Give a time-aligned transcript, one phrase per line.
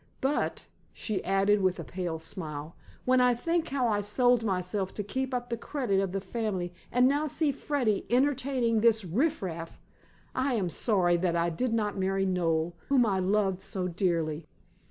[0.19, 5.03] But," she added with a pale smile, "when I think how I sold myself to
[5.03, 9.79] keep up the credit of the family, and now see Freddy entertaining this riff raff,
[10.33, 14.47] I am sorry that I did not marry Noel, whom I loved so dearly."